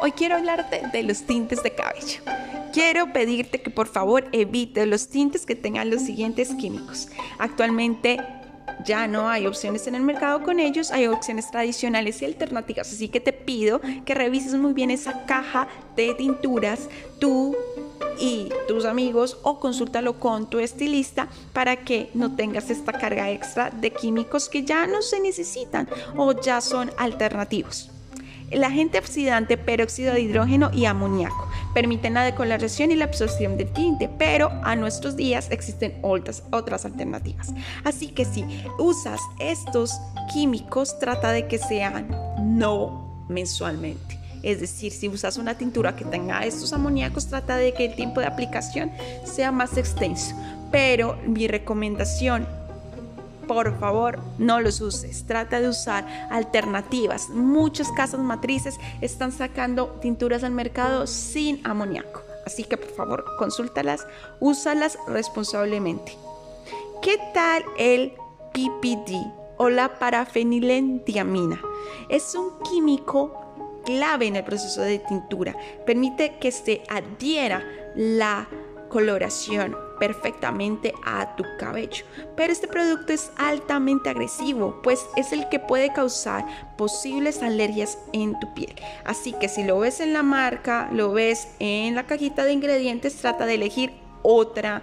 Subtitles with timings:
[0.00, 2.20] hoy quiero hablarte de los tintes de cabello.
[2.72, 7.08] Quiero pedirte que por favor evite los tintes que tengan los siguientes químicos.
[7.38, 8.18] Actualmente
[8.84, 13.08] ya no hay opciones en el mercado con ellos, hay opciones tradicionales y alternativas, así
[13.08, 16.88] que te pido que revises muy bien esa caja de tinturas,
[17.18, 17.56] tú
[18.20, 23.70] y tus amigos o consúltalo con tu estilista para que no tengas esta carga extra
[23.70, 27.90] de químicos que ya no se necesitan o ya son alternativos.
[28.50, 33.72] El agente oxidante peróxido de hidrógeno y amoníaco permiten la decoloración y la absorción del
[33.72, 37.52] tinte, pero a nuestros días existen otras, otras alternativas.
[37.84, 38.44] Así que si
[38.78, 40.00] usas estos
[40.32, 42.08] químicos, trata de que sean
[42.40, 44.18] no mensualmente.
[44.42, 48.20] Es decir, si usas una tintura que tenga estos amoníacos, trata de que el tiempo
[48.20, 48.90] de aplicación
[49.24, 50.34] sea más extenso.
[50.70, 52.46] Pero mi recomendación
[53.48, 55.26] por favor no los uses.
[55.26, 57.30] Trata de usar alternativas.
[57.30, 62.22] Muchas casas matrices están sacando tinturas al mercado sin amoníaco.
[62.46, 64.06] Así que por favor consúltalas,
[64.38, 66.16] úsalas responsablemente.
[67.02, 68.12] ¿Qué tal el
[68.52, 69.16] PPD
[69.56, 71.60] o la parafenilendiamina?
[72.08, 75.56] Es un químico clave en el proceso de tintura.
[75.86, 77.64] Permite que se adhiera
[77.96, 78.48] la
[78.88, 82.04] coloración perfectamente a tu cabello.
[82.36, 86.44] Pero este producto es altamente agresivo, pues es el que puede causar
[86.76, 88.74] posibles alergias en tu piel.
[89.04, 93.16] Así que si lo ves en la marca, lo ves en la cajita de ingredientes,
[93.16, 94.82] trata de elegir otra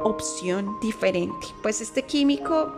[0.00, 2.72] opción diferente, pues este químico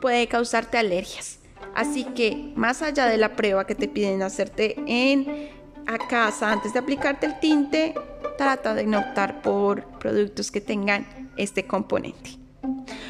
[0.00, 1.38] puede causarte alergias.
[1.74, 5.50] Así que más allá de la prueba que te piden hacerte en
[5.86, 7.94] a casa antes de aplicarte el tinte,
[8.42, 12.30] trata de no optar por productos que tengan este componente.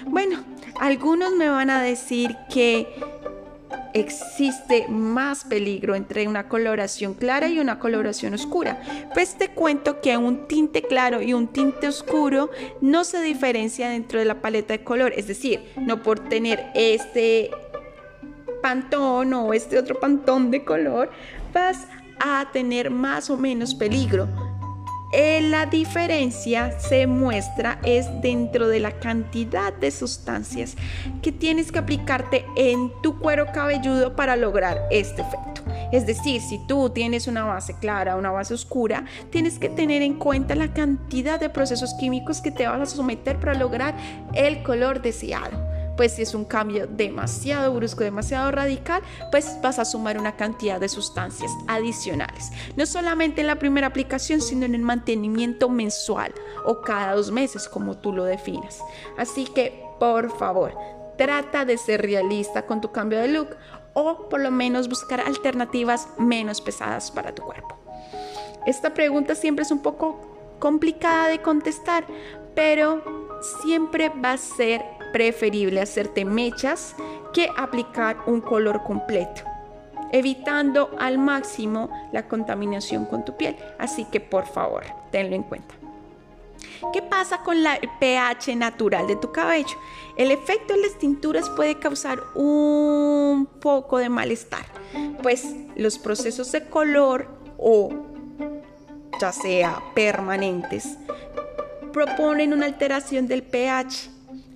[0.04, 0.44] Bueno,
[0.78, 2.86] algunos me van a decir que
[3.94, 8.82] existe más peligro entre una coloración clara y una coloración oscura.
[9.14, 12.50] Pues te cuento que un tinte claro y un tinte oscuro
[12.82, 15.14] no se diferencia dentro de la paleta de color.
[15.16, 17.50] Es decir, no por tener este
[18.60, 21.10] pantón o este otro pantón de color
[21.54, 21.86] vas
[22.20, 24.28] a tener más o menos peligro.
[25.12, 30.74] Eh, la diferencia se muestra es dentro de la cantidad de sustancias
[31.20, 35.62] que tienes que aplicarte en tu cuero cabelludo para lograr este efecto.
[35.92, 40.14] Es decir, si tú tienes una base clara, una base oscura, tienes que tener en
[40.14, 43.94] cuenta la cantidad de procesos químicos que te vas a someter para lograr
[44.32, 49.84] el color deseado pues si es un cambio demasiado brusco, demasiado radical, pues vas a
[49.84, 52.50] sumar una cantidad de sustancias adicionales.
[52.76, 56.32] No solamente en la primera aplicación, sino en el mantenimiento mensual
[56.64, 58.80] o cada dos meses, como tú lo definas.
[59.16, 60.74] Así que, por favor,
[61.16, 63.56] trata de ser realista con tu cambio de look
[63.94, 67.78] o por lo menos buscar alternativas menos pesadas para tu cuerpo.
[68.66, 72.06] Esta pregunta siempre es un poco complicada de contestar,
[72.54, 73.02] pero
[73.62, 76.94] siempre va a ser preferible hacerte mechas
[77.32, 79.42] que aplicar un color completo,
[80.10, 83.56] evitando al máximo la contaminación con tu piel.
[83.78, 85.74] Así que por favor, tenlo en cuenta.
[86.92, 89.76] ¿Qué pasa con la, el pH natural de tu cabello?
[90.16, 94.64] El efecto de las tinturas puede causar un poco de malestar,
[95.22, 97.90] pues los procesos de color o
[99.20, 100.98] ya sea permanentes
[101.92, 104.10] proponen una alteración del pH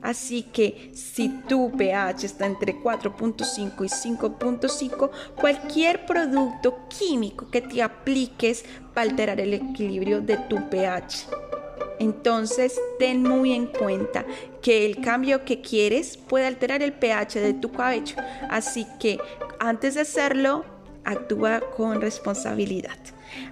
[0.07, 7.83] Así que si tu pH está entre 4.5 y 5.5, cualquier producto químico que te
[7.83, 8.65] apliques
[8.97, 11.27] va a alterar el equilibrio de tu pH.
[11.99, 14.25] Entonces, ten muy en cuenta
[14.63, 18.15] que el cambio que quieres puede alterar el pH de tu cabello.
[18.49, 19.19] Así que
[19.59, 20.65] antes de hacerlo,
[21.07, 22.99] actúa con responsabilidad.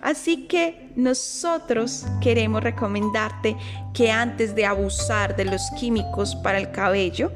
[0.02, 3.56] Así que nosotros queremos recomendarte
[3.94, 7.32] que antes de abusar de los químicos para el cabello,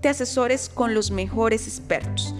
[0.00, 2.34] te asesores con los mejores expertos.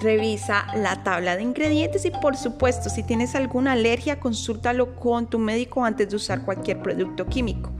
[0.00, 5.38] Revisa la tabla de ingredientes y por supuesto si tienes alguna alergia consúltalo con tu
[5.38, 7.70] médico antes de usar cualquier producto químico.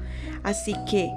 [0.42, 1.10] Así que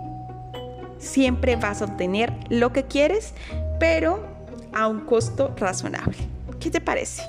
[0.98, 3.34] siempre vas a obtener lo que quieres,
[3.80, 4.25] pero
[4.74, 6.37] a un costo razonable.
[6.59, 7.21] ¿Qué te parece?